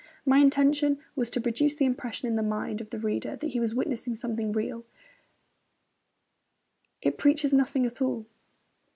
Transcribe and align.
My 0.25 0.39
intention 0.39 0.97
was 1.15 1.29
to 1.29 1.39
produce 1.39 1.75
the 1.75 1.85
impression 1.85 2.27
in 2.27 2.35
the 2.35 2.41
mind 2.41 2.81
of 2.81 2.89
the 2.89 2.97
reader 2.97 3.35
that 3.35 3.51
he 3.51 3.59
was 3.59 3.75
witnessing 3.75 4.15
something 4.15 4.51
real.... 4.51 4.83
It 7.03 7.19
preaches 7.19 7.53
nothing 7.53 7.85
at 7.85 8.01
all.' 8.01 8.25